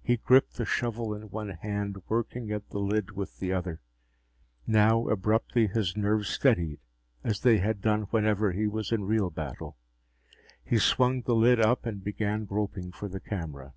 [0.00, 3.80] He gripped the shovel in one hand, working at the lid with the other.
[4.64, 6.78] Now, abruptly, his nerves steadied,
[7.24, 9.76] as they had done whenever he was in real battle.
[10.62, 13.74] He swung the lid up and began groping for the camera.